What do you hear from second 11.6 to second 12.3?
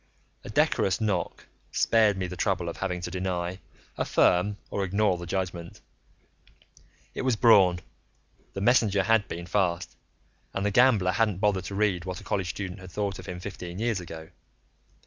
to read what a